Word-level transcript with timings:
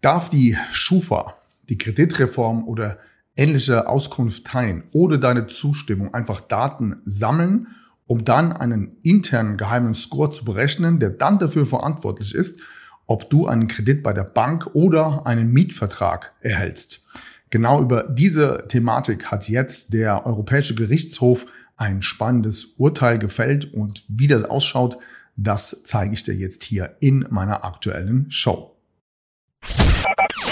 Darf 0.00 0.30
die 0.30 0.56
Schufa, 0.72 1.34
die 1.68 1.76
Kreditreform 1.76 2.66
oder 2.66 2.98
ähnliche 3.36 3.86
Auskunft 3.86 4.46
teilen, 4.46 4.84
ohne 4.92 5.18
deine 5.18 5.46
Zustimmung 5.46 6.14
einfach 6.14 6.40
Daten 6.40 7.02
sammeln, 7.04 7.66
um 8.06 8.24
dann 8.24 8.52
einen 8.52 8.96
internen 9.02 9.58
geheimen 9.58 9.94
Score 9.94 10.30
zu 10.30 10.44
berechnen, 10.44 11.00
der 11.00 11.10
dann 11.10 11.38
dafür 11.38 11.66
verantwortlich 11.66 12.34
ist, 12.34 12.60
ob 13.06 13.28
du 13.28 13.46
einen 13.46 13.68
Kredit 13.68 14.02
bei 14.02 14.14
der 14.14 14.24
Bank 14.24 14.70
oder 14.72 15.26
einen 15.26 15.52
Mietvertrag 15.52 16.32
erhältst. 16.40 17.02
Genau 17.50 17.82
über 17.82 18.04
diese 18.04 18.66
Thematik 18.68 19.26
hat 19.30 19.48
jetzt 19.48 19.92
der 19.92 20.24
Europäische 20.24 20.74
Gerichtshof 20.74 21.46
ein 21.76 22.00
spannendes 22.00 22.74
Urteil 22.78 23.18
gefällt 23.18 23.74
und 23.74 24.04
wie 24.08 24.28
das 24.28 24.44
ausschaut, 24.44 24.96
das 25.36 25.82
zeige 25.84 26.14
ich 26.14 26.22
dir 26.22 26.34
jetzt 26.34 26.64
hier 26.64 26.96
in 27.00 27.26
meiner 27.30 27.64
aktuellen 27.64 28.30
Show. 28.30 28.79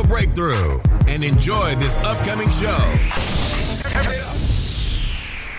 breakthrough 0.00 0.80
and 1.06 1.22
enjoy 1.22 1.74
this 1.78 1.98
upcoming 2.02 2.50
show. 2.50 2.82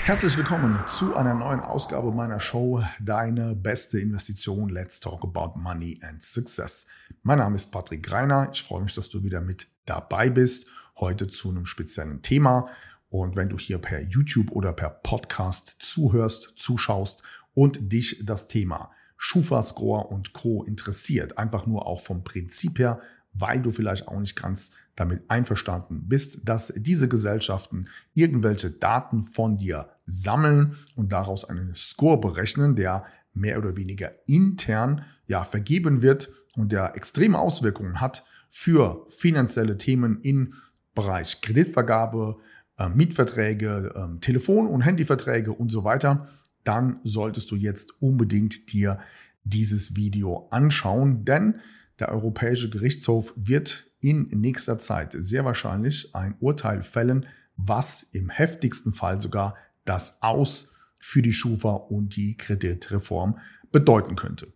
Herzlich 0.03 0.35
willkommen 0.35 0.83
zu 0.87 1.15
einer 1.15 1.35
neuen 1.35 1.59
Ausgabe 1.59 2.11
meiner 2.11 2.39
Show 2.39 2.81
Deine 2.99 3.55
beste 3.55 3.99
Investition. 3.99 4.69
Let's 4.69 4.99
talk 4.99 5.23
about 5.23 5.59
money 5.59 5.99
and 6.01 6.21
success. 6.21 6.87
Mein 7.21 7.37
Name 7.37 7.55
ist 7.55 7.71
Patrick 7.71 8.01
Greiner. 8.01 8.49
Ich 8.51 8.63
freue 8.63 8.81
mich, 8.81 8.93
dass 8.93 9.09
du 9.09 9.23
wieder 9.23 9.39
mit 9.39 9.67
dabei 9.85 10.31
bist. 10.31 10.67
Heute 10.99 11.27
zu 11.27 11.49
einem 11.49 11.67
speziellen 11.67 12.23
Thema. 12.23 12.67
Und 13.09 13.35
wenn 13.35 13.49
du 13.49 13.59
hier 13.59 13.77
per 13.77 14.01
YouTube 14.01 14.51
oder 14.51 14.73
per 14.73 14.89
Podcast 14.89 15.75
zuhörst, 15.79 16.53
zuschaust 16.55 17.21
und 17.53 17.91
dich 17.91 18.23
das 18.25 18.47
Thema 18.47 18.89
Schufa 19.15 19.61
Score 19.61 20.07
und 20.07 20.33
Co. 20.33 20.63
interessiert, 20.63 21.37
einfach 21.37 21.65
nur 21.65 21.87
auch 21.87 22.01
vom 22.01 22.25
Prinzip 22.25 22.79
her, 22.79 22.99
weil 23.33 23.61
du 23.61 23.71
vielleicht 23.71 24.07
auch 24.07 24.19
nicht 24.19 24.35
ganz 24.35 24.71
damit 24.95 25.23
einverstanden 25.29 26.07
bist, 26.07 26.47
dass 26.47 26.71
diese 26.75 27.07
Gesellschaften 27.07 27.87
irgendwelche 28.13 28.71
Daten 28.71 29.23
von 29.23 29.57
dir 29.57 29.89
sammeln 30.05 30.75
und 30.95 31.11
daraus 31.11 31.45
einen 31.45 31.73
Score 31.75 32.19
berechnen, 32.19 32.75
der 32.75 33.03
mehr 33.33 33.57
oder 33.57 33.75
weniger 33.75 34.11
intern 34.27 35.03
ja 35.25 35.43
vergeben 35.43 36.01
wird 36.01 36.29
und 36.55 36.71
der 36.71 36.95
extreme 36.95 37.39
Auswirkungen 37.39 37.99
hat 37.99 38.23
für 38.49 39.05
finanzielle 39.09 39.77
Themen 39.77 40.21
im 40.21 40.53
Bereich 40.93 41.41
Kreditvergabe, 41.41 42.37
äh, 42.77 42.89
Mietverträge, 42.89 43.91
äh, 43.95 44.19
Telefon- 44.19 44.67
und 44.67 44.81
Handyverträge 44.81 45.51
und 45.51 45.71
so 45.71 45.83
weiter, 45.83 46.27
dann 46.63 46.99
solltest 47.03 47.49
du 47.49 47.55
jetzt 47.55 47.99
unbedingt 47.99 48.71
dir 48.71 48.99
dieses 49.43 49.95
Video 49.95 50.47
anschauen, 50.51 51.25
denn 51.25 51.59
der 51.99 52.09
Europäische 52.09 52.69
Gerichtshof 52.69 53.33
wird 53.35 53.91
in 53.99 54.27
nächster 54.31 54.77
Zeit 54.77 55.15
sehr 55.17 55.45
wahrscheinlich 55.45 56.13
ein 56.13 56.35
Urteil 56.39 56.83
fällen, 56.83 57.25
was 57.55 58.03
im 58.03 58.29
heftigsten 58.29 58.93
Fall 58.93 59.21
sogar 59.21 59.55
das 59.85 60.21
Aus 60.21 60.69
für 60.99 61.21
die 61.21 61.33
Schufa 61.33 61.71
und 61.71 62.15
die 62.15 62.35
Kreditreform 62.37 63.37
bedeuten 63.71 64.15
könnte. 64.15 64.47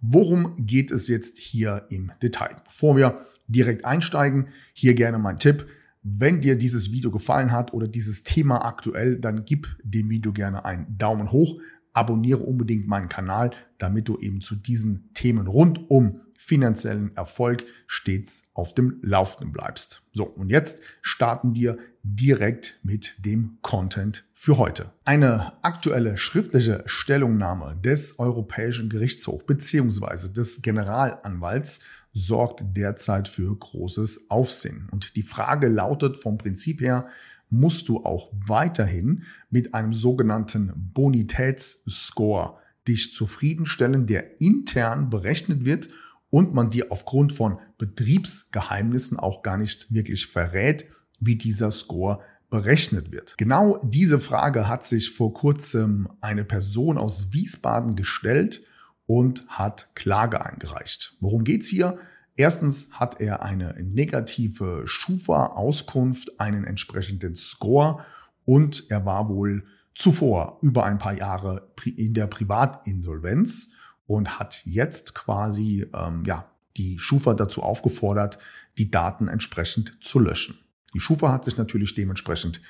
Worum 0.00 0.54
geht 0.64 0.90
es 0.90 1.08
jetzt 1.08 1.38
hier 1.38 1.86
im 1.90 2.12
Detail? 2.22 2.56
Bevor 2.64 2.96
wir 2.96 3.26
direkt 3.48 3.84
einsteigen, 3.84 4.48
hier 4.72 4.94
gerne 4.94 5.18
mein 5.18 5.38
Tipp. 5.38 5.66
Wenn 6.02 6.40
dir 6.40 6.56
dieses 6.56 6.92
Video 6.92 7.10
gefallen 7.10 7.50
hat 7.50 7.74
oder 7.74 7.88
dieses 7.88 8.22
Thema 8.22 8.64
aktuell, 8.64 9.18
dann 9.18 9.44
gib 9.44 9.76
dem 9.82 10.08
Video 10.08 10.32
gerne 10.32 10.64
einen 10.64 10.96
Daumen 10.96 11.32
hoch, 11.32 11.60
abonniere 11.98 12.44
unbedingt 12.44 12.86
meinen 12.86 13.08
Kanal, 13.08 13.50
damit 13.78 14.06
du 14.06 14.18
eben 14.18 14.40
zu 14.40 14.54
diesen 14.54 15.12
Themen 15.14 15.48
rund 15.48 15.90
um 15.90 16.20
finanziellen 16.40 17.14
Erfolg 17.16 17.64
stets 17.88 18.50
auf 18.54 18.72
dem 18.72 19.00
Laufenden 19.02 19.52
bleibst. 19.52 20.02
So, 20.12 20.22
und 20.24 20.50
jetzt 20.50 20.80
starten 21.02 21.54
wir 21.54 21.76
direkt 22.04 22.78
mit 22.84 23.16
dem 23.24 23.58
Content 23.60 24.24
für 24.32 24.56
heute. 24.56 24.92
Eine 25.04 25.52
aktuelle 25.62 26.16
schriftliche 26.16 26.84
Stellungnahme 26.86 27.76
des 27.84 28.20
Europäischen 28.20 28.88
Gerichtshofs 28.88 29.46
bzw. 29.46 30.28
des 30.32 30.62
Generalanwalts 30.62 31.80
sorgt 32.12 32.76
derzeit 32.76 33.28
für 33.28 33.54
großes 33.56 34.30
Aufsehen. 34.30 34.88
Und 34.90 35.16
die 35.16 35.22
Frage 35.22 35.68
lautet 35.68 36.16
vom 36.16 36.38
Prinzip 36.38 36.80
her, 36.80 37.06
musst 37.50 37.88
du 37.88 38.04
auch 38.04 38.30
weiterhin 38.32 39.24
mit 39.50 39.74
einem 39.74 39.94
sogenannten 39.94 40.72
Bonitätsscore 40.94 42.58
dich 42.86 43.14
zufriedenstellen, 43.14 44.06
der 44.06 44.40
intern 44.40 45.10
berechnet 45.10 45.64
wird 45.64 45.88
und 46.30 46.54
man 46.54 46.70
dir 46.70 46.90
aufgrund 46.90 47.32
von 47.32 47.58
Betriebsgeheimnissen 47.78 49.18
auch 49.18 49.42
gar 49.42 49.58
nicht 49.58 49.92
wirklich 49.92 50.26
verrät, 50.26 50.86
wie 51.20 51.36
dieser 51.36 51.70
Score 51.70 52.20
berechnet 52.50 53.12
wird. 53.12 53.36
Genau 53.36 53.78
diese 53.84 54.20
Frage 54.20 54.68
hat 54.68 54.84
sich 54.84 55.10
vor 55.10 55.34
kurzem 55.34 56.08
eine 56.20 56.44
Person 56.44 56.96
aus 56.96 57.32
Wiesbaden 57.32 57.94
gestellt 57.94 58.62
und 59.08 59.46
hat 59.48 59.88
Klage 59.94 60.44
eingereicht. 60.44 61.16
Worum 61.18 61.42
geht's 61.42 61.66
hier? 61.66 61.96
Erstens 62.36 62.90
hat 62.92 63.20
er 63.22 63.42
eine 63.42 63.74
negative 63.82 64.82
Schufa-Auskunft, 64.86 66.38
einen 66.38 66.64
entsprechenden 66.64 67.34
Score 67.34 68.04
und 68.44 68.84
er 68.90 69.06
war 69.06 69.28
wohl 69.28 69.64
zuvor 69.94 70.58
über 70.60 70.84
ein 70.84 70.98
paar 70.98 71.14
Jahre 71.14 71.72
in 71.96 72.12
der 72.12 72.26
Privatinsolvenz 72.26 73.70
und 74.06 74.38
hat 74.38 74.62
jetzt 74.66 75.14
quasi 75.14 75.86
ähm, 75.94 76.22
ja, 76.26 76.52
die 76.76 76.98
Schufa 76.98 77.32
dazu 77.32 77.62
aufgefordert, 77.62 78.38
die 78.76 78.90
Daten 78.90 79.26
entsprechend 79.26 79.96
zu 80.02 80.18
löschen. 80.18 80.58
Die 80.92 81.00
Schufa 81.00 81.32
hat 81.32 81.46
sich 81.46 81.56
natürlich 81.56 81.94
dementsprechend 81.94 82.60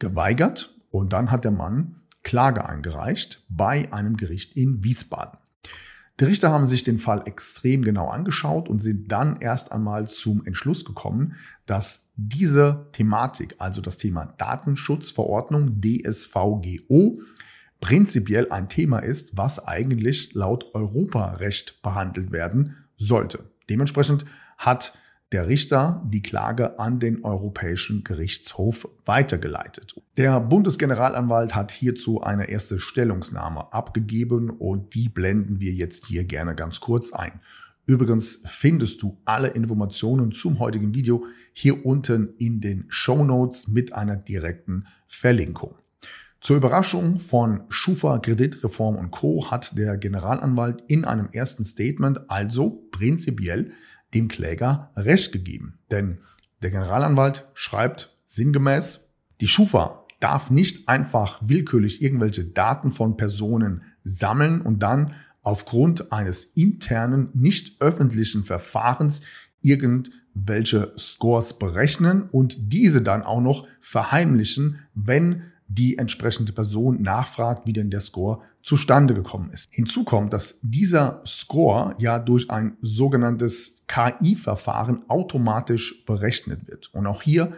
geweigert 0.00 0.74
und 0.90 1.12
dann 1.12 1.30
hat 1.30 1.44
der 1.44 1.52
Mann 1.52 2.02
Klage 2.24 2.68
eingereicht 2.68 3.44
bei 3.48 3.92
einem 3.92 4.16
Gericht 4.16 4.56
in 4.56 4.82
Wiesbaden. 4.82 5.38
Die 6.20 6.24
Richter 6.24 6.50
haben 6.50 6.66
sich 6.66 6.84
den 6.84 7.00
Fall 7.00 7.22
extrem 7.26 7.82
genau 7.82 8.08
angeschaut 8.08 8.68
und 8.68 8.80
sind 8.80 9.10
dann 9.10 9.40
erst 9.40 9.72
einmal 9.72 10.06
zum 10.06 10.44
Entschluss 10.44 10.84
gekommen, 10.84 11.34
dass 11.66 12.12
diese 12.14 12.86
Thematik, 12.92 13.56
also 13.58 13.80
das 13.80 13.98
Thema 13.98 14.26
Datenschutzverordnung 14.38 15.80
DSVGO, 15.80 17.20
prinzipiell 17.80 18.50
ein 18.50 18.68
Thema 18.68 19.00
ist, 19.00 19.36
was 19.36 19.66
eigentlich 19.66 20.34
laut 20.34 20.72
Europarecht 20.74 21.82
behandelt 21.82 22.30
werden 22.30 22.74
sollte. 22.96 23.50
Dementsprechend 23.68 24.24
hat 24.56 24.96
der 25.34 25.48
Richter 25.48 26.00
die 26.06 26.22
Klage 26.22 26.78
an 26.78 27.00
den 27.00 27.24
Europäischen 27.24 28.04
Gerichtshof 28.04 28.88
weitergeleitet. 29.04 30.00
Der 30.16 30.38
Bundesgeneralanwalt 30.38 31.56
hat 31.56 31.72
hierzu 31.72 32.22
eine 32.22 32.48
erste 32.48 32.78
Stellungnahme 32.78 33.72
abgegeben 33.72 34.48
und 34.48 34.94
die 34.94 35.08
blenden 35.08 35.58
wir 35.58 35.72
jetzt 35.72 36.06
hier 36.06 36.22
gerne 36.22 36.54
ganz 36.54 36.78
kurz 36.78 37.12
ein. 37.12 37.40
Übrigens 37.84 38.42
findest 38.46 39.02
du 39.02 39.18
alle 39.24 39.48
Informationen 39.48 40.30
zum 40.30 40.60
heutigen 40.60 40.94
Video 40.94 41.24
hier 41.52 41.84
unten 41.84 42.34
in 42.38 42.60
den 42.60 42.84
Show 42.88 43.24
Notes 43.24 43.66
mit 43.66 43.92
einer 43.92 44.14
direkten 44.14 44.84
Verlinkung. 45.08 45.74
Zur 46.44 46.58
Überraschung 46.58 47.18
von 47.18 47.62
Schufa, 47.70 48.18
Kreditreform 48.18 48.96
und 48.96 49.10
Co. 49.10 49.50
hat 49.50 49.78
der 49.78 49.96
Generalanwalt 49.96 50.84
in 50.86 51.06
einem 51.06 51.28
ersten 51.32 51.64
Statement 51.64 52.30
also 52.30 52.86
prinzipiell 52.92 53.70
dem 54.14 54.28
Kläger 54.28 54.90
Recht 54.96 55.32
gegeben. 55.32 55.78
Denn 55.90 56.18
der 56.62 56.70
Generalanwalt 56.70 57.48
schreibt 57.54 58.16
sinngemäß, 58.24 59.12
die 59.40 59.48
Schufa 59.48 60.04
darf 60.20 60.50
nicht 60.50 60.88
einfach 60.88 61.40
willkürlich 61.42 62.00
irgendwelche 62.00 62.44
Daten 62.44 62.90
von 62.90 63.16
Personen 63.16 63.82
sammeln 64.02 64.62
und 64.62 64.82
dann 64.82 65.12
aufgrund 65.42 66.12
eines 66.12 66.44
internen, 66.44 67.28
nicht 67.34 67.80
öffentlichen 67.82 68.44
Verfahrens 68.44 69.22
irgendwelche 69.60 70.92
Scores 70.96 71.58
berechnen 71.58 72.28
und 72.30 72.72
diese 72.72 73.02
dann 73.02 73.22
auch 73.22 73.40
noch 73.40 73.66
verheimlichen, 73.80 74.78
wenn 74.94 75.42
die 75.66 75.98
entsprechende 75.98 76.52
Person 76.52 77.02
nachfragt, 77.02 77.66
wie 77.66 77.72
denn 77.72 77.90
der 77.90 78.00
Score 78.00 78.40
zustande 78.62 79.14
gekommen 79.14 79.50
ist. 79.50 79.68
Hinzu 79.70 80.04
kommt, 80.04 80.32
dass 80.32 80.58
dieser 80.62 81.22
Score 81.26 81.94
ja 81.98 82.18
durch 82.18 82.50
ein 82.50 82.76
sogenanntes 82.80 83.82
KI-Verfahren 83.86 85.02
automatisch 85.08 86.04
berechnet 86.04 86.68
wird. 86.68 86.92
Und 86.92 87.06
auch 87.06 87.22
hier 87.22 87.50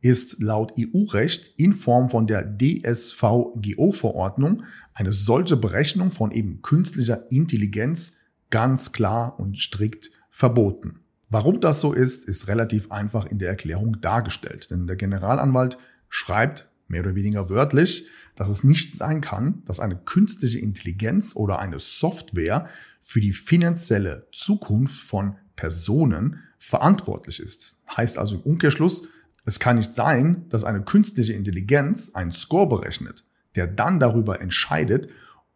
ist 0.00 0.42
laut 0.42 0.72
EU-Recht 0.78 1.54
in 1.56 1.72
Form 1.72 2.10
von 2.10 2.26
der 2.26 2.58
DSVGO-Verordnung 2.58 4.64
eine 4.94 5.12
solche 5.12 5.56
Berechnung 5.56 6.10
von 6.10 6.32
eben 6.32 6.60
künstlicher 6.62 7.30
Intelligenz 7.30 8.14
ganz 8.50 8.92
klar 8.92 9.38
und 9.38 9.58
strikt 9.58 10.10
verboten. 10.30 10.98
Warum 11.28 11.60
das 11.60 11.80
so 11.80 11.92
ist, 11.92 12.24
ist 12.26 12.48
relativ 12.48 12.90
einfach 12.90 13.26
in 13.26 13.38
der 13.38 13.48
Erklärung 13.48 14.00
dargestellt. 14.00 14.70
Denn 14.70 14.86
der 14.86 14.96
Generalanwalt 14.96 15.78
schreibt 16.10 16.68
mehr 16.92 17.00
oder 17.00 17.16
weniger 17.16 17.50
wörtlich, 17.50 18.06
dass 18.36 18.48
es 18.48 18.62
nicht 18.62 18.92
sein 18.92 19.20
kann, 19.20 19.62
dass 19.64 19.80
eine 19.80 19.96
künstliche 19.96 20.60
Intelligenz 20.60 21.34
oder 21.34 21.58
eine 21.58 21.80
Software 21.80 22.66
für 23.00 23.20
die 23.20 23.32
finanzielle 23.32 24.28
Zukunft 24.32 25.00
von 25.00 25.36
Personen 25.56 26.38
verantwortlich 26.58 27.40
ist. 27.40 27.76
Heißt 27.96 28.18
also 28.18 28.36
im 28.36 28.42
Umkehrschluss, 28.42 29.02
es 29.44 29.58
kann 29.58 29.76
nicht 29.76 29.94
sein, 29.94 30.46
dass 30.48 30.64
eine 30.64 30.82
künstliche 30.82 31.32
Intelligenz 31.32 32.10
einen 32.14 32.32
Score 32.32 32.68
berechnet, 32.68 33.24
der 33.56 33.66
dann 33.66 33.98
darüber 33.98 34.40
entscheidet, 34.40 35.08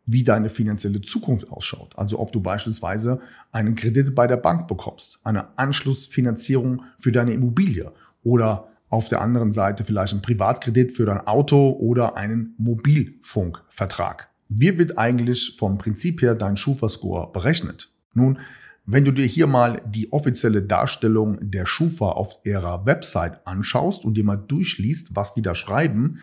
wie 0.07 0.23
deine 0.23 0.51
finanzielle 0.51 1.01
Zukunft 1.01 1.51
ausschaut. 1.51 1.97
Also 1.99 2.19
ob 2.19 2.33
du 2.33 2.41
beispielsweise 2.41 3.21
einen 3.53 3.75
Kredit 3.75 4.15
bei 4.15 4.27
der 4.27 4.37
Bank 4.37 4.69
bekommst, 4.69 5.21
eine 5.25 5.59
Anschlussfinanzierung 5.59 6.83
für 6.97 7.13
deine 7.13 7.33
Immobilie 7.33 7.93
oder 8.23 8.69
auf 8.89 9.09
der 9.09 9.21
anderen 9.21 9.53
Seite 9.53 9.85
vielleicht 9.85 10.15
ein 10.15 10.23
Privatkredit 10.23 10.93
für 10.93 11.07
dein 11.07 11.27
Auto 11.27 11.71
oder 11.71 12.17
einen 12.17 12.55
Mobilfunkvertrag. 12.59 14.29
Wie 14.49 14.79
wird 14.79 14.97
eigentlich 14.97 15.57
vom 15.59 15.79
Prinzip 15.79 16.23
her 16.23 16.35
dein 16.35 16.57
Schufa-Score 16.57 17.33
berechnet? 17.33 17.93
Nun, 18.15 18.39
wenn 18.85 19.05
du 19.05 19.11
dir 19.11 19.27
hier 19.27 19.49
mal 19.49 19.83
die 19.85 20.13
offizielle 20.13 20.63
Darstellung 20.63 21.39
der 21.41 21.67
Schufa 21.67 22.11
auf 22.11 22.39
ihrer 22.45 22.87
Website 22.87 23.45
anschaust 23.45 24.05
und 24.05 24.15
dir 24.15 24.23
mal 24.23 24.37
durchliest, 24.37 25.17
was 25.17 25.35
die 25.35 25.43
da 25.43 25.57
schreiben, 25.57 26.21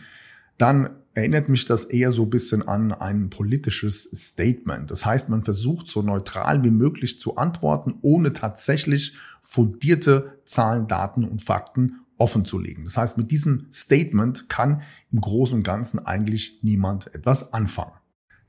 dann 0.58 0.90
erinnert 1.14 1.50
mich 1.50 1.66
das 1.66 1.84
eher 1.84 2.12
so 2.12 2.24
ein 2.24 2.30
bisschen 2.30 2.66
an 2.68 2.94
ein 2.94 3.30
politisches 3.30 4.04
Statement. 4.16 4.90
Das 4.90 5.06
heißt, 5.06 5.28
man 5.28 5.44
versucht 5.44 5.88
so 5.88 6.02
neutral 6.02 6.64
wie 6.64 6.72
möglich 6.72 7.20
zu 7.20 7.36
antworten, 7.36 7.96
ohne 8.02 8.32
tatsächlich 8.32 9.16
fundierte 9.42 10.40
Zahlen, 10.46 10.88
Daten 10.88 11.26
und 11.26 11.42
Fakten 11.44 12.00
offen 12.18 12.46
zu 12.46 12.60
legen. 12.60 12.84
Das 12.84 12.98
heißt, 12.98 13.18
mit 13.18 13.32
diesem 13.32 13.68
Statement 13.72 14.50
kann 14.50 14.82
im 15.12 15.22
Großen 15.22 15.58
und 15.58 15.64
Ganzen 15.64 16.00
eigentlich 16.06 16.60
niemand 16.62 17.14
etwas 17.14 17.54
anfangen. 17.54 17.94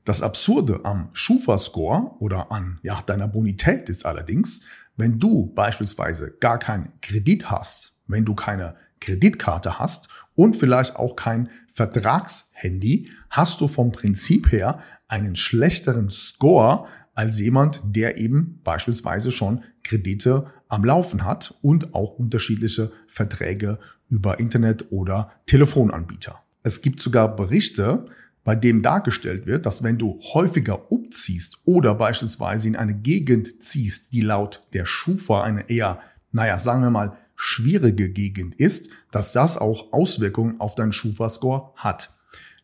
Das 0.04 0.20
Absurde 0.20 0.84
am 0.84 1.08
Schufa-Score 1.14 2.16
oder 2.18 2.52
an 2.52 2.78
ja, 2.82 3.00
deiner 3.02 3.26
Bonität 3.26 3.88
ist 3.88 4.04
allerdings, 4.04 4.60
wenn 4.96 5.18
du 5.18 5.46
beispielsweise 5.54 6.36
gar 6.40 6.58
keinen 6.58 6.92
Kredit 7.00 7.50
hast, 7.50 7.94
wenn 8.06 8.24
du 8.24 8.34
keine 8.34 8.74
Kreditkarte 9.04 9.78
hast 9.78 10.08
und 10.34 10.56
vielleicht 10.56 10.96
auch 10.96 11.14
kein 11.14 11.50
Vertragshandy, 11.72 13.10
hast 13.28 13.60
du 13.60 13.68
vom 13.68 13.92
Prinzip 13.92 14.50
her 14.50 14.78
einen 15.08 15.36
schlechteren 15.36 16.08
Score 16.10 16.86
als 17.14 17.38
jemand, 17.38 17.82
der 17.84 18.16
eben 18.16 18.60
beispielsweise 18.64 19.30
schon 19.30 19.62
Kredite 19.82 20.46
am 20.68 20.84
Laufen 20.84 21.24
hat 21.24 21.54
und 21.60 21.94
auch 21.94 22.12
unterschiedliche 22.18 22.90
Verträge 23.06 23.78
über 24.08 24.40
Internet 24.40 24.90
oder 24.90 25.30
Telefonanbieter. 25.46 26.40
Es 26.62 26.80
gibt 26.80 27.00
sogar 27.00 27.36
Berichte, 27.36 28.06
bei 28.42 28.54
dem 28.54 28.82
dargestellt 28.82 29.46
wird, 29.46 29.66
dass 29.66 29.82
wenn 29.82 29.98
du 29.98 30.20
häufiger 30.34 30.90
umziehst 30.92 31.58
oder 31.64 31.94
beispielsweise 31.94 32.68
in 32.68 32.76
eine 32.76 32.94
Gegend 32.94 33.62
ziehst, 33.62 34.12
die 34.12 34.20
laut 34.20 34.62
der 34.74 34.84
Schufa 34.84 35.42
eine 35.42 35.68
eher, 35.70 35.98
naja, 36.34 36.58
sagen 36.58 36.82
wir 36.82 36.90
mal, 36.90 37.16
schwierige 37.36 38.10
Gegend 38.10 38.56
ist, 38.56 38.90
dass 39.12 39.32
das 39.32 39.56
auch 39.56 39.92
Auswirkungen 39.92 40.60
auf 40.60 40.74
deinen 40.74 40.92
Schufa-Score 40.92 41.72
hat. 41.76 42.12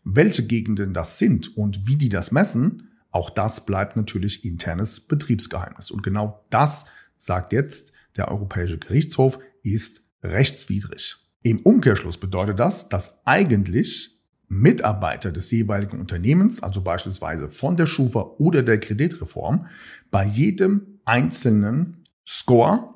Welche 0.03 0.45
Gegenden 0.45 0.93
das 0.93 1.19
sind 1.19 1.57
und 1.57 1.87
wie 1.87 1.97
die 1.97 2.09
das 2.09 2.33
messen, 2.33 2.89
auch 3.13 3.31
das 3.31 3.67
bleibt 3.67 3.97
natürlich 3.97 4.45
internes 4.45 4.99
Betriebsgeheimnis. 5.01 5.93
Und 5.93 6.03
genau 6.03 6.45
das, 6.51 6.87
sagt 7.17 7.53
jetzt 7.53 7.93
der 8.17 8.29
Europäische 8.29 8.79
Gerichtshof, 8.79 9.39
ist 9.63 10.03
rechtswidrig. 10.25 11.17
Im 11.43 11.61
Umkehrschluss 11.61 12.19
bedeutet 12.19 12.59
das, 12.59 12.89
dass 12.89 13.25
eigentlich 13.25 14.21
Mitarbeiter 14.49 15.31
des 15.31 15.49
jeweiligen 15.53 16.01
Unternehmens, 16.01 16.61
also 16.61 16.81
beispielsweise 16.81 17.49
von 17.49 17.77
der 17.77 17.87
Schufa 17.87 18.35
oder 18.39 18.65
der 18.65 18.81
Kreditreform, 18.81 19.67
bei 20.11 20.25
jedem 20.25 20.99
einzelnen 21.05 22.05
Score 22.27 22.95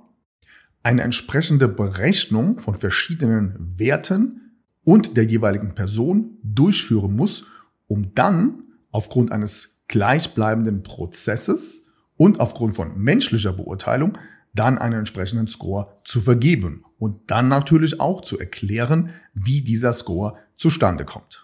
eine 0.84 1.02
entsprechende 1.02 1.66
Berechnung 1.66 2.58
von 2.58 2.74
verschiedenen 2.74 3.56
Werten 3.58 4.60
und 4.84 5.16
der 5.16 5.24
jeweiligen 5.24 5.74
Person 5.74 6.38
durchführen 6.42 7.16
muss, 7.16 7.46
um 7.86 8.14
dann 8.14 8.64
aufgrund 8.92 9.32
eines 9.32 9.78
gleichbleibenden 9.88 10.82
Prozesses 10.82 11.86
und 12.16 12.38
aufgrund 12.38 12.74
von 12.74 12.96
menschlicher 12.96 13.52
Beurteilung 13.52 14.16
dann 14.54 14.78
einen 14.78 15.00
entsprechenden 15.00 15.48
Score 15.48 16.00
zu 16.04 16.20
vergeben 16.20 16.84
und 16.98 17.30
dann 17.30 17.48
natürlich 17.48 17.98
auch 17.98 18.20
zu 18.20 18.38
erklären, 18.38 19.10
wie 19.32 19.62
dieser 19.62 19.92
Score 19.92 20.34
zustande 20.56 21.04
kommt. 21.04 21.43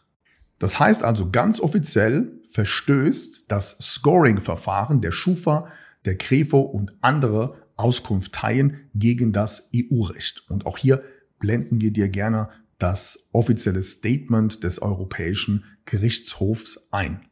Das 0.61 0.79
heißt 0.79 1.03
also 1.03 1.31
ganz 1.31 1.59
offiziell 1.59 2.39
verstößt 2.51 3.47
das 3.49 3.77
Scoring-Verfahren 3.81 5.01
der 5.01 5.11
Schufa, 5.11 5.67
der 6.05 6.17
Krefo 6.17 6.61
und 6.61 6.93
andere 7.01 7.55
Auskunfteien 7.77 8.91
gegen 8.95 9.33
das 9.33 9.71
EU-Recht. 9.75 10.45
Und 10.49 10.67
auch 10.67 10.77
hier 10.77 11.03
blenden 11.39 11.81
wir 11.81 11.93
dir 11.93 12.11
gerne 12.11 12.49
das 12.79 13.31
offizielle 13.33 13.83
Statement 13.83 14.63
des 14.63 14.83
Europäischen 14.83 15.65
Gerichtshofs 15.87 16.89
ein. 16.91 17.23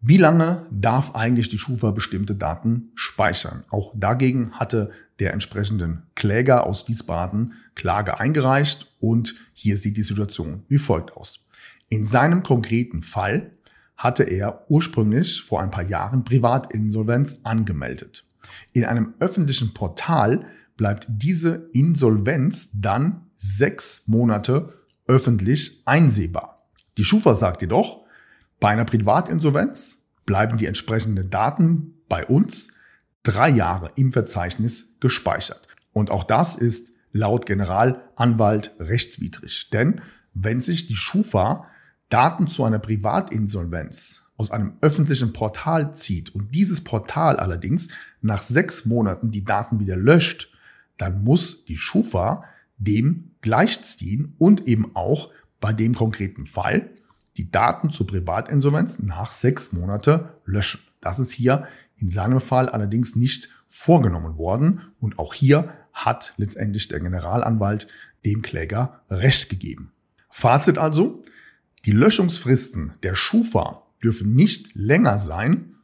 Wie 0.00 0.16
lange 0.16 0.66
darf 0.70 1.14
eigentlich 1.14 1.48
die 1.48 1.58
Schufa 1.58 1.90
bestimmte 1.90 2.36
Daten 2.36 2.92
speichern? 2.94 3.64
Auch 3.68 3.92
dagegen 3.96 4.52
hatte 4.52 4.90
der 5.18 5.34
entsprechenden 5.34 6.04
Kläger 6.14 6.64
aus 6.64 6.88
Wiesbaden 6.88 7.52
Klage 7.74 8.18
eingereicht 8.18 8.96
und 9.00 9.34
hier 9.52 9.76
sieht 9.76 9.96
die 9.96 10.02
Situation 10.02 10.62
wie 10.68 10.78
folgt 10.78 11.14
aus. 11.16 11.47
In 11.88 12.04
seinem 12.04 12.42
konkreten 12.42 13.02
Fall 13.02 13.52
hatte 13.96 14.22
er 14.22 14.66
ursprünglich 14.68 15.42
vor 15.42 15.60
ein 15.60 15.70
paar 15.70 15.84
Jahren 15.84 16.24
Privatinsolvenz 16.24 17.40
angemeldet. 17.44 18.26
In 18.72 18.84
einem 18.84 19.14
öffentlichen 19.20 19.74
Portal 19.74 20.46
bleibt 20.76 21.06
diese 21.08 21.68
Insolvenz 21.72 22.70
dann 22.72 23.26
sechs 23.34 24.04
Monate 24.06 24.72
öffentlich 25.06 25.82
einsehbar. 25.86 26.68
Die 26.96 27.04
Schufa 27.04 27.34
sagt 27.34 27.62
jedoch, 27.62 28.04
bei 28.60 28.68
einer 28.68 28.84
Privatinsolvenz 28.84 29.98
bleiben 30.26 30.58
die 30.58 30.66
entsprechenden 30.66 31.30
Daten 31.30 31.94
bei 32.08 32.26
uns 32.26 32.72
drei 33.22 33.48
Jahre 33.48 33.90
im 33.96 34.12
Verzeichnis 34.12 34.98
gespeichert. 35.00 35.66
Und 35.92 36.10
auch 36.10 36.24
das 36.24 36.56
ist 36.56 36.92
laut 37.12 37.46
Generalanwalt 37.46 38.74
rechtswidrig. 38.78 39.70
Denn 39.72 40.00
wenn 40.34 40.60
sich 40.60 40.86
die 40.86 40.96
Schufa 40.96 41.66
Daten 42.08 42.48
zu 42.48 42.64
einer 42.64 42.78
Privatinsolvenz 42.78 44.22
aus 44.36 44.50
einem 44.50 44.74
öffentlichen 44.80 45.32
Portal 45.32 45.92
zieht 45.92 46.34
und 46.34 46.54
dieses 46.54 46.82
Portal 46.84 47.36
allerdings 47.36 47.88
nach 48.20 48.40
sechs 48.40 48.86
Monaten 48.86 49.30
die 49.30 49.44
Daten 49.44 49.80
wieder 49.80 49.96
löscht, 49.96 50.50
dann 50.96 51.22
muss 51.22 51.64
die 51.64 51.76
Schufa 51.76 52.44
dem 52.78 53.32
gleichziehen 53.40 54.34
und 54.38 54.68
eben 54.68 54.92
auch 54.94 55.30
bei 55.60 55.72
dem 55.72 55.94
konkreten 55.94 56.46
Fall 56.46 56.90
die 57.36 57.50
Daten 57.50 57.90
zur 57.90 58.06
Privatinsolvenz 58.06 59.00
nach 59.00 59.32
sechs 59.32 59.72
Monate 59.72 60.40
löschen. 60.44 60.80
Das 61.00 61.18
ist 61.18 61.32
hier 61.32 61.66
in 61.96 62.08
seinem 62.08 62.40
Fall 62.40 62.68
allerdings 62.68 63.16
nicht 63.16 63.48
vorgenommen 63.66 64.38
worden 64.38 64.80
und 65.00 65.18
auch 65.18 65.34
hier 65.34 65.72
hat 65.92 66.34
letztendlich 66.36 66.88
der 66.88 67.00
Generalanwalt 67.00 67.88
dem 68.24 68.42
Kläger 68.42 69.02
Recht 69.10 69.50
gegeben. 69.50 69.92
Fazit 70.30 70.78
also, 70.78 71.24
die 71.88 71.94
Löschungsfristen 71.94 72.92
der 73.02 73.14
Schufa 73.14 73.82
dürfen 74.04 74.36
nicht 74.36 74.74
länger 74.74 75.18
sein 75.18 75.76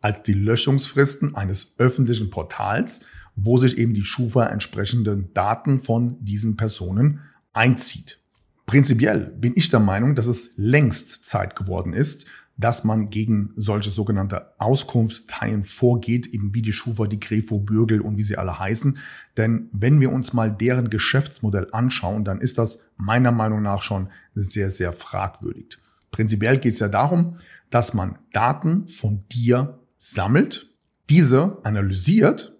als 0.00 0.24
die 0.24 0.32
Löschungsfristen 0.32 1.36
eines 1.36 1.74
öffentlichen 1.78 2.30
Portals, 2.30 3.02
wo 3.36 3.58
sich 3.58 3.78
eben 3.78 3.94
die 3.94 4.04
Schufa 4.04 4.46
entsprechenden 4.46 5.32
Daten 5.34 5.78
von 5.78 6.16
diesen 6.24 6.56
Personen 6.56 7.20
einzieht. 7.52 8.18
Prinzipiell 8.66 9.36
bin 9.38 9.52
ich 9.54 9.68
der 9.68 9.78
Meinung, 9.78 10.16
dass 10.16 10.26
es 10.26 10.50
längst 10.56 11.26
Zeit 11.26 11.54
geworden 11.54 11.92
ist, 11.92 12.26
dass 12.56 12.84
man 12.84 13.10
gegen 13.10 13.52
solche 13.56 13.90
sogenannte 13.90 14.52
Auskunftsteilen 14.58 15.64
vorgeht, 15.64 16.26
eben 16.26 16.54
wie 16.54 16.62
die 16.62 16.72
Schufa, 16.72 17.06
die 17.06 17.20
Grefo, 17.20 17.58
Bürgel 17.58 18.00
und 18.00 18.16
wie 18.16 18.22
sie 18.22 18.36
alle 18.36 18.58
heißen. 18.58 18.98
Denn 19.36 19.68
wenn 19.72 20.00
wir 20.00 20.12
uns 20.12 20.32
mal 20.32 20.52
deren 20.52 20.90
Geschäftsmodell 20.90 21.68
anschauen, 21.72 22.24
dann 22.24 22.40
ist 22.40 22.58
das 22.58 22.80
meiner 22.96 23.32
Meinung 23.32 23.62
nach 23.62 23.82
schon 23.82 24.08
sehr, 24.34 24.70
sehr 24.70 24.92
fragwürdig. 24.92 25.78
Prinzipiell 26.10 26.58
geht 26.58 26.74
es 26.74 26.80
ja 26.80 26.88
darum, 26.88 27.38
dass 27.70 27.94
man 27.94 28.18
Daten 28.32 28.86
von 28.86 29.24
dir 29.32 29.80
sammelt, 29.96 30.70
diese 31.08 31.58
analysiert, 31.64 32.56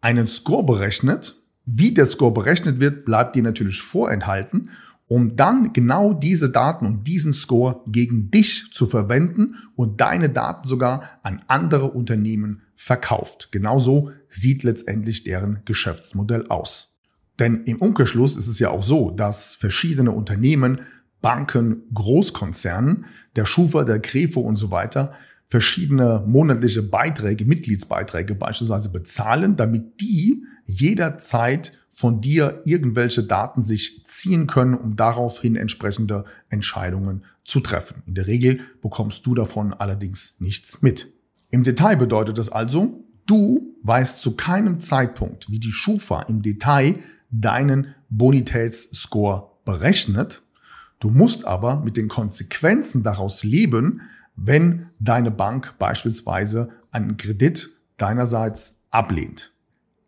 einen 0.00 0.26
Score 0.26 0.64
berechnet. 0.64 1.36
Wie 1.64 1.92
der 1.92 2.06
Score 2.06 2.32
berechnet 2.32 2.80
wird, 2.80 3.04
bleibt 3.04 3.36
dir 3.36 3.42
natürlich 3.42 3.82
vorenthalten, 3.82 4.70
um 5.08 5.36
dann 5.36 5.72
genau 5.72 6.12
diese 6.12 6.50
Daten 6.50 6.86
und 6.86 7.06
diesen 7.06 7.32
Score 7.32 7.80
gegen 7.86 8.30
dich 8.30 8.70
zu 8.72 8.86
verwenden 8.86 9.54
und 9.74 10.00
deine 10.00 10.28
Daten 10.28 10.68
sogar 10.68 11.02
an 11.22 11.42
andere 11.48 11.90
Unternehmen 11.90 12.62
verkauft. 12.76 13.48
Genauso 13.50 14.10
sieht 14.26 14.62
letztendlich 14.62 15.24
deren 15.24 15.62
Geschäftsmodell 15.64 16.46
aus. 16.48 16.96
Denn 17.38 17.64
im 17.64 17.78
Umkehrschluss 17.78 18.36
ist 18.36 18.48
es 18.48 18.58
ja 18.58 18.70
auch 18.70 18.82
so, 18.82 19.10
dass 19.10 19.56
verschiedene 19.56 20.12
Unternehmen 20.12 20.80
Banken, 21.20 21.82
Großkonzernen, 21.94 23.06
der 23.34 23.46
Schufa, 23.46 23.84
der 23.84 23.98
Grefo 23.98 24.40
und 24.40 24.56
so 24.56 24.70
weiter 24.70 25.12
verschiedene 25.48 26.22
monatliche 26.26 26.82
Beiträge, 26.82 27.46
Mitgliedsbeiträge 27.46 28.34
beispielsweise 28.34 28.90
bezahlen, 28.90 29.56
damit 29.56 30.00
die 30.00 30.44
jederzeit 30.66 31.72
von 31.98 32.20
dir 32.20 32.62
irgendwelche 32.64 33.24
Daten 33.24 33.64
sich 33.64 34.04
ziehen 34.06 34.46
können, 34.46 34.74
um 34.74 34.94
daraufhin 34.94 35.56
entsprechende 35.56 36.22
Entscheidungen 36.48 37.24
zu 37.42 37.58
treffen. 37.58 38.04
In 38.06 38.14
der 38.14 38.28
Regel 38.28 38.60
bekommst 38.80 39.26
du 39.26 39.34
davon 39.34 39.74
allerdings 39.74 40.34
nichts 40.38 40.80
mit. 40.80 41.12
Im 41.50 41.64
Detail 41.64 41.96
bedeutet 41.96 42.38
das 42.38 42.50
also, 42.50 43.02
du 43.26 43.74
weißt 43.82 44.22
zu 44.22 44.36
keinem 44.36 44.78
Zeitpunkt, 44.78 45.50
wie 45.50 45.58
die 45.58 45.72
Schufa 45.72 46.22
im 46.22 46.40
Detail 46.40 47.00
deinen 47.30 47.96
Bonitätsscore 48.10 49.50
berechnet 49.64 50.42
Du 51.00 51.10
musst 51.10 51.44
aber 51.46 51.80
mit 51.80 51.96
den 51.96 52.08
Konsequenzen 52.08 53.02
daraus 53.02 53.42
leben, 53.42 54.02
wenn 54.36 54.90
deine 55.00 55.32
Bank 55.32 55.74
beispielsweise 55.78 56.68
einen 56.92 57.16
Kredit 57.16 57.70
deinerseits 57.96 58.82
ablehnt. 58.90 59.52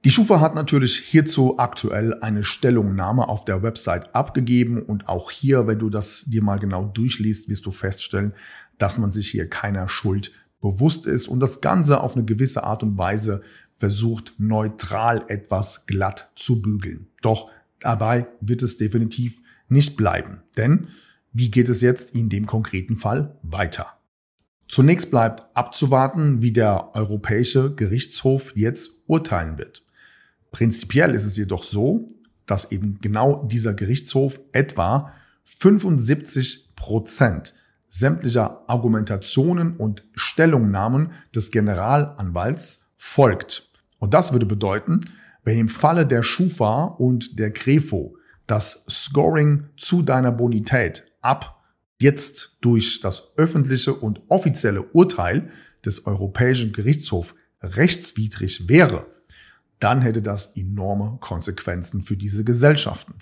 Die 0.03 0.11
Schufa 0.11 0.41
hat 0.41 0.55
natürlich 0.55 0.97
hierzu 0.97 1.59
aktuell 1.59 2.15
eine 2.23 2.43
Stellungnahme 2.43 3.29
auf 3.29 3.45
der 3.45 3.63
Website 3.63 4.15
abgegeben 4.15 4.81
und 4.81 5.09
auch 5.09 5.31
hier, 5.31 5.67
wenn 5.67 5.79
du 5.79 5.91
das 5.91 6.25
dir 6.27 6.43
mal 6.43 6.59
genau 6.59 6.87
durchliest, 6.87 7.51
wirst 7.51 7.67
du 7.67 7.71
feststellen, 7.71 8.33
dass 8.79 8.97
man 8.97 9.13
sich 9.13 9.29
hier 9.29 9.51
keiner 9.51 9.91
Schuld 9.91 10.33
bewusst 10.63 11.05
ist 11.05 11.29
und 11.29 11.41
das 11.41 11.61
Ganze 11.61 12.01
auf 12.01 12.17
eine 12.17 12.25
gewisse 12.25 12.65
Art 12.65 12.83
und 12.83 12.97
Weise 12.97 13.43
versucht, 13.75 14.33
neutral 14.39 15.23
etwas 15.29 15.85
glatt 15.85 16.33
zu 16.35 16.63
bügeln. 16.63 17.09
Doch 17.21 17.51
dabei 17.79 18.27
wird 18.41 18.63
es 18.63 18.79
definitiv 18.79 19.43
nicht 19.69 19.99
bleiben. 19.99 20.43
Denn 20.57 20.89
wie 21.31 21.51
geht 21.51 21.69
es 21.69 21.83
jetzt 21.83 22.15
in 22.15 22.31
dem 22.31 22.47
konkreten 22.47 22.97
Fall 22.97 23.39
weiter? 23.43 23.87
Zunächst 24.67 25.11
bleibt 25.11 25.55
abzuwarten, 25.55 26.41
wie 26.41 26.53
der 26.53 26.95
Europäische 26.95 27.75
Gerichtshof 27.75 28.57
jetzt 28.57 28.91
urteilen 29.07 29.59
wird. 29.59 29.85
Prinzipiell 30.51 31.15
ist 31.15 31.25
es 31.25 31.37
jedoch 31.37 31.63
so, 31.63 32.09
dass 32.47 32.73
eben 32.73 32.99
genau 33.01 33.45
dieser 33.45 33.75
Gerichtshof 33.75 34.41
etwa 34.53 35.13
75 35.45 36.75
Prozent 36.75 37.55
sämtlicher 37.85 38.65
Argumentationen 38.69 39.77
und 39.77 40.05
Stellungnahmen 40.15 41.13
des 41.35 41.51
Generalanwalts 41.51 42.81
folgt. 42.97 43.71
Und 43.99 44.15
das 44.15 44.33
würde 44.33 44.47
bedeuten, 44.47 45.01
wenn 45.45 45.59
im 45.59 45.69
Falle 45.69 46.07
der 46.07 46.23
Schufa 46.23 46.85
und 46.85 47.39
der 47.39 47.51
Grefo 47.51 48.17
das 48.47 48.85
Scoring 48.89 49.69
zu 49.77 50.03
deiner 50.03 50.33
Bonität 50.33 51.07
ab 51.21 51.63
jetzt 52.01 52.57
durch 52.61 53.01
das 53.01 53.37
öffentliche 53.37 53.95
und 53.95 54.23
offizielle 54.29 54.83
Urteil 54.93 55.49
des 55.85 56.07
Europäischen 56.07 56.73
Gerichtshofs 56.73 57.35
rechtswidrig 57.63 58.69
wäre, 58.69 59.07
dann 59.81 60.03
hätte 60.03 60.23
das 60.23 60.57
enorme 60.57 61.19
Konsequenzen 61.21 62.03
für 62.03 62.17
diese 62.17 62.45
Gesellschaften. 62.45 63.15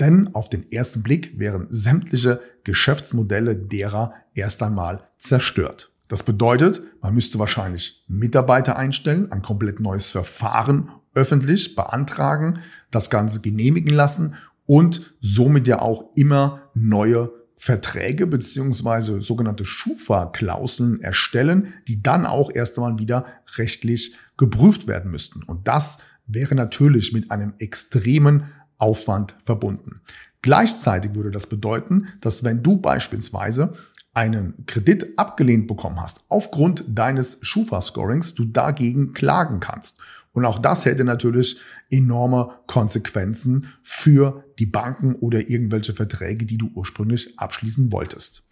Denn 0.00 0.34
auf 0.34 0.48
den 0.48 0.70
ersten 0.72 1.02
Blick 1.02 1.38
wären 1.38 1.66
sämtliche 1.70 2.40
Geschäftsmodelle 2.64 3.56
derer 3.56 4.12
erst 4.34 4.62
einmal 4.62 5.08
zerstört. 5.18 5.92
Das 6.08 6.22
bedeutet, 6.22 6.82
man 7.00 7.14
müsste 7.14 7.38
wahrscheinlich 7.38 8.04
Mitarbeiter 8.08 8.76
einstellen, 8.76 9.30
ein 9.32 9.42
komplett 9.42 9.80
neues 9.80 10.10
Verfahren 10.10 10.90
öffentlich 11.14 11.76
beantragen, 11.76 12.58
das 12.90 13.08
Ganze 13.08 13.40
genehmigen 13.40 13.94
lassen 13.94 14.34
und 14.66 15.14
somit 15.20 15.66
ja 15.66 15.80
auch 15.80 16.10
immer 16.14 16.70
neue 16.74 17.30
Verträge 17.64 18.26
beziehungsweise 18.26 19.22
sogenannte 19.22 19.64
Schufa-Klauseln 19.64 21.00
erstellen, 21.00 21.72
die 21.88 22.02
dann 22.02 22.26
auch 22.26 22.50
erst 22.52 22.76
einmal 22.76 22.98
wieder 22.98 23.24
rechtlich 23.56 24.14
geprüft 24.36 24.86
werden 24.86 25.10
müssten. 25.10 25.42
Und 25.42 25.66
das 25.66 25.96
wäre 26.26 26.54
natürlich 26.54 27.14
mit 27.14 27.30
einem 27.30 27.54
extremen 27.56 28.44
Aufwand 28.76 29.34
verbunden. 29.44 30.02
Gleichzeitig 30.42 31.14
würde 31.14 31.30
das 31.30 31.46
bedeuten, 31.46 32.06
dass 32.20 32.44
wenn 32.44 32.62
du 32.62 32.76
beispielsweise 32.76 33.72
einen 34.12 34.66
Kredit 34.66 35.18
abgelehnt 35.18 35.66
bekommen 35.66 36.02
hast, 36.02 36.24
aufgrund 36.28 36.84
deines 36.86 37.38
Schufa-Scorings, 37.40 38.34
du 38.34 38.44
dagegen 38.44 39.14
klagen 39.14 39.60
kannst. 39.60 39.98
Und 40.34 40.44
auch 40.44 40.58
das 40.58 40.84
hätte 40.84 41.04
natürlich 41.04 41.58
enorme 41.90 42.48
Konsequenzen 42.66 43.68
für 43.82 44.44
die 44.58 44.66
Banken 44.66 45.14
oder 45.14 45.48
irgendwelche 45.48 45.94
Verträge, 45.94 46.44
die 46.44 46.58
du 46.58 46.70
ursprünglich 46.74 47.38
abschließen 47.38 47.90
wolltest. 47.92 48.42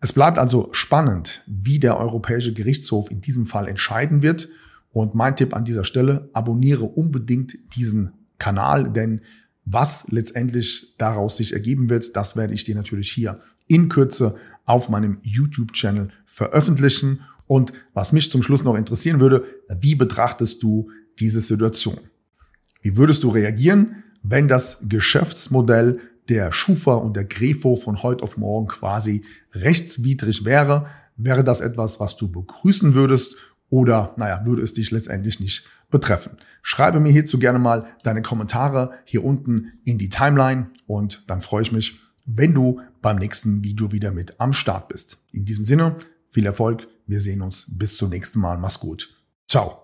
Es 0.00 0.12
bleibt 0.12 0.38
also 0.38 0.68
spannend, 0.72 1.40
wie 1.46 1.78
der 1.78 1.98
Europäische 1.98 2.52
Gerichtshof 2.52 3.10
in 3.10 3.22
diesem 3.22 3.46
Fall 3.46 3.68
entscheiden 3.68 4.22
wird. 4.22 4.48
Und 4.90 5.14
mein 5.14 5.34
Tipp 5.34 5.56
an 5.56 5.64
dieser 5.64 5.84
Stelle, 5.84 6.28
abonniere 6.34 6.84
unbedingt 6.84 7.56
diesen 7.74 8.12
Kanal, 8.38 8.92
denn 8.92 9.22
was 9.64 10.06
letztendlich 10.10 10.94
daraus 10.98 11.38
sich 11.38 11.54
ergeben 11.54 11.88
wird, 11.88 12.16
das 12.16 12.36
werde 12.36 12.52
ich 12.52 12.64
dir 12.64 12.74
natürlich 12.74 13.10
hier 13.10 13.38
in 13.66 13.88
Kürze 13.88 14.34
auf 14.66 14.90
meinem 14.90 15.18
YouTube-Channel 15.22 16.10
veröffentlichen. 16.26 17.20
Und 17.46 17.72
was 17.94 18.12
mich 18.12 18.30
zum 18.30 18.42
Schluss 18.42 18.62
noch 18.62 18.74
interessieren 18.74 19.20
würde, 19.20 19.44
wie 19.80 19.94
betrachtest 19.94 20.62
du 20.62 20.90
diese 21.18 21.40
Situation? 21.40 21.98
Wie 22.82 22.96
würdest 22.96 23.22
du 23.22 23.28
reagieren, 23.28 24.04
wenn 24.22 24.48
das 24.48 24.78
Geschäftsmodell 24.88 26.00
der 26.28 26.52
Schufa 26.52 26.94
und 26.94 27.16
der 27.16 27.24
Grefo 27.24 27.76
von 27.76 28.02
heute 28.02 28.22
auf 28.22 28.36
morgen 28.36 28.68
quasi 28.68 29.24
rechtswidrig 29.52 30.44
wäre? 30.44 30.86
Wäre 31.16 31.44
das 31.44 31.60
etwas, 31.60 32.00
was 32.00 32.16
du 32.16 32.30
begrüßen 32.30 32.94
würdest 32.94 33.36
oder, 33.70 34.14
naja, 34.16 34.42
würde 34.44 34.62
es 34.62 34.72
dich 34.72 34.90
letztendlich 34.90 35.40
nicht 35.40 35.64
betreffen? 35.90 36.36
Schreibe 36.62 37.00
mir 37.00 37.12
hierzu 37.12 37.38
gerne 37.38 37.58
mal 37.58 37.86
deine 38.02 38.22
Kommentare 38.22 38.90
hier 39.04 39.24
unten 39.24 39.72
in 39.84 39.98
die 39.98 40.08
Timeline 40.08 40.70
und 40.86 41.24
dann 41.26 41.40
freue 41.40 41.62
ich 41.62 41.72
mich, 41.72 41.98
wenn 42.26 42.54
du 42.54 42.80
beim 43.02 43.16
nächsten 43.16 43.62
Video 43.62 43.92
wieder 43.92 44.10
mit 44.10 44.40
am 44.40 44.52
Start 44.52 44.88
bist. 44.88 45.18
In 45.32 45.44
diesem 45.44 45.64
Sinne, 45.64 45.96
viel 46.28 46.46
Erfolg. 46.46 46.88
Wir 47.06 47.20
sehen 47.20 47.42
uns 47.42 47.66
bis 47.68 47.96
zum 47.96 48.10
nächsten 48.10 48.40
Mal. 48.40 48.58
Mach's 48.58 48.80
gut. 48.80 49.14
Ciao. 49.46 49.83